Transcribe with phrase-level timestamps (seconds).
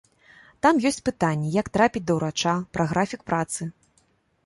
[0.65, 3.73] Там ёсць пытанні, як трапіць да ўрача, пра графік працы.